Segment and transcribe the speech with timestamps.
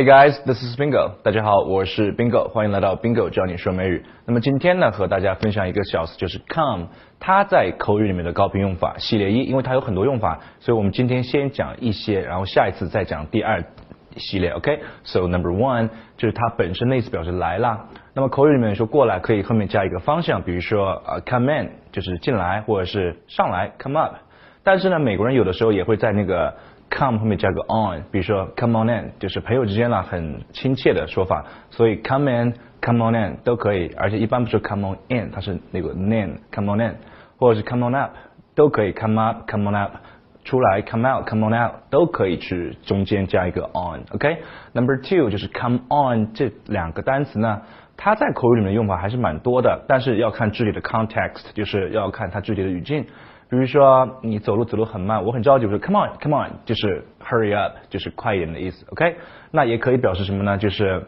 [0.00, 1.10] Hey guys, this is Bingo。
[1.22, 4.02] 大家好，我是 Bingo，欢迎来到 Bingo 教你说美语。
[4.24, 6.86] 那么今天呢，和大家分享一个小词，就是 come。
[7.18, 13.62] 它在口语里面的高频用法系列一，因为它有很多用法，所以我们今天先讲一些，然后下一次再讲第二
[14.16, 14.48] 系列。
[14.52, 17.88] OK？So number one 就是它本身的意思表示来啦。
[18.14, 24.14] 那么口语里面说过来，可以后面加一个方向，比如说呃 come in 就是进来，或者是上来 come up。
[24.62, 26.54] 但是呢，美国人有的时候也会在那个
[26.90, 36.74] come 后面加个 on，比如说 come on in，就是朋友之间呢很亲切的说法，所以 come in，come on in 都可以，而且一般不是 come on in，它是那个 in，come
[36.74, 36.96] on in，
[37.38, 38.12] 或者是 come on up
[38.54, 39.92] 都可以，come up，come on up，
[40.44, 47.62] 出来 come out，come on out 都可以去中间加一个 on，OK？Number two 就是 come on 这两个单词呢，
[47.96, 53.06] 它在口语里面的用法还是蛮多的，但是要看具体的 context，就是要看它具体的语境。
[53.50, 59.16] 比如说你走路走路很慢，我很着急，我说 come on come on，就是 hurry up，就是快一点的意思，OK？
[59.50, 60.56] 那也可以表示什么呢？
[60.56, 61.04] 就是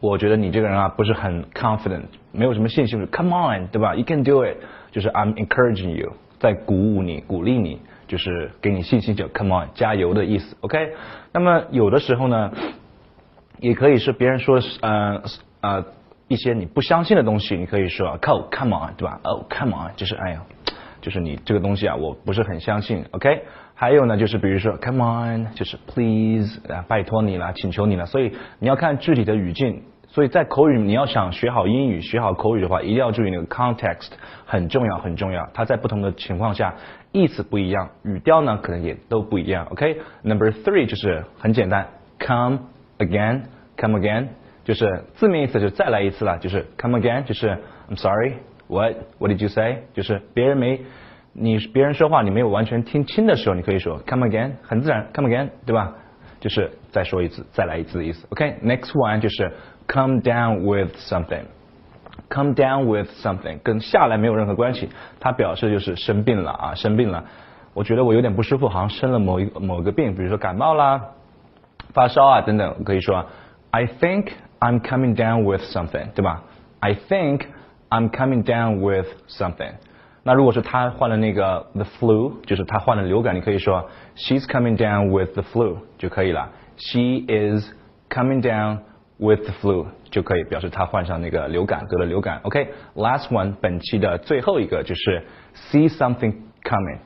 [0.00, 4.56] 我觉得你这个人啊不是很 confident，没有什么信心，come on，对吧？You can do it，
[4.92, 10.94] 就是 I'm encouraging you，在鼓舞你，鼓励你，就是给你信心，叫 come on，加油的意思，OK？
[11.32, 12.50] 那么有的时候呢，
[13.60, 15.22] 也可以是别人说呃
[15.60, 15.84] 呃
[16.28, 20.42] 一些你不相信的东西，你可以说 come come on，对吧？Oh come on，就是哎呀。
[21.00, 23.42] 就是你这个东西啊，我不是很相信，OK？
[23.74, 28.06] 还有呢，就是比如说，Come on，就是 Please，啊，拜托你了，请求你了。
[28.06, 29.82] 所以你要看具体的语境。
[30.10, 34.08] 所以在口语，你要想学好英语、学好口语的话，一定要注意那个 context，
[34.46, 35.46] 很重要，很重要。
[35.52, 36.74] 它在不同的情况下
[37.12, 41.86] 意思不一样，语调呢可能也都不一样，OK？Number three 就是很简单
[42.18, 42.60] ，Come
[42.98, 44.28] again，Come again，
[44.64, 47.58] 就是字面意思就再来一次了，就是 Come again，就是
[47.90, 48.32] I'm sorry。
[48.68, 49.84] What What did you say？
[49.94, 50.80] 就是别人没
[51.32, 55.94] 你别人说话你没有完全听清的时候，你可以说 Come again，很自然，Come again，对吧？
[56.40, 58.26] 就是再说一次，再来一次的意思。
[58.30, 59.52] OK，Next one 就是
[59.88, 61.44] Come down with something。
[62.30, 67.24] Come down with something 跟下来没有任何关系，它表示就是生病了啊，生病了。
[67.74, 71.00] 我觉得我有点不舒服，好像生了某一某个病，比如说感冒啦、
[71.94, 73.24] 发烧啊等等，可以说
[73.70, 74.28] I think
[74.60, 76.42] I'm coming down with something，对吧
[76.80, 77.42] ？I think
[77.90, 79.72] I'm coming down with something。
[80.24, 86.50] 那如果是他患了那个 the flu，就是他患了流感，你可以说 She's coming down with the flu 就可以了。
[86.76, 87.72] She is
[88.10, 88.80] coming down
[89.16, 92.40] with the flu 就可以表示他患上那个流感，得了流感。
[92.42, 95.24] OK，last one，本期的最后一个就是
[95.70, 96.98] see something coming。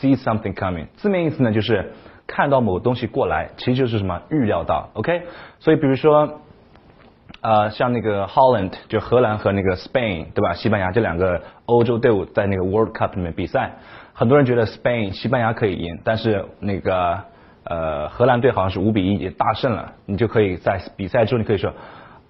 [0.00, 1.92] see something coming 字面意思呢就是
[2.26, 4.88] 看到某东西过来，其实就是什么预料到。
[4.94, 5.22] OK，
[5.58, 6.40] 所以比如说。
[7.42, 10.54] 呃，像那个 Holland 就荷兰和那个 Spain 对吧？
[10.54, 13.72] 西班牙这两个欧洲队伍在那个 World Cup 里面比赛，
[14.12, 17.18] 很多人觉得 Spain 西班牙可以赢，但是那个
[17.64, 19.92] 呃荷兰队好像是五比一也大胜了。
[20.06, 21.72] 你就可以在比赛中你可以说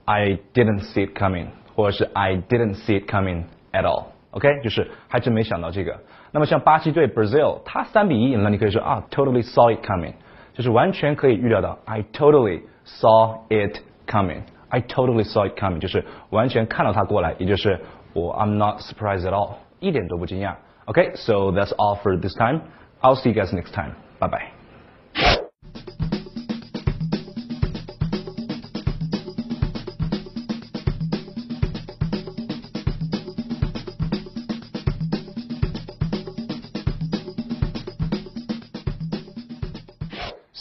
[0.06, 4.04] I didn't see it coming，或者是 I didn't see it coming at all。
[4.30, 5.94] OK，就是还真没想到这个。
[6.30, 10.14] 那么像巴西队 Brazil，他三比一赢了，你可以说啊 Totally saw it coming，
[10.54, 14.40] 就是完全可以预料到 I totally saw it coming。
[14.71, 17.79] I totally saw it coming，就是完全看到它过来，也就是
[18.13, 20.55] 我 I'm not surprised at all，一点都不惊讶。
[20.85, 22.61] Okay，so that's all for this time.
[23.01, 23.91] I'll see you guys next time.
[24.19, 24.60] Bye bye.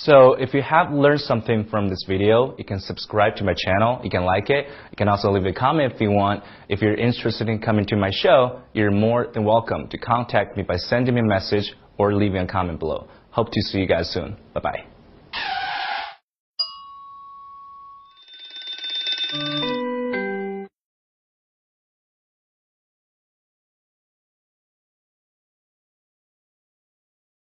[0.03, 4.01] So if you have learned something from this video, you can subscribe to my channel.
[4.03, 4.65] You can like it.
[4.89, 6.43] You can also leave a comment if you want.
[6.69, 10.63] If you're interested in coming to my show, you're more than welcome to contact me
[10.63, 13.09] by sending me a message or leaving a comment below.
[13.29, 14.37] Hope to see you guys soon.
[14.55, 14.90] Bye bye.